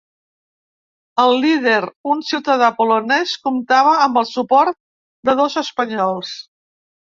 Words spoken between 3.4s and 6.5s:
comptava amb el suport de dos espanyols.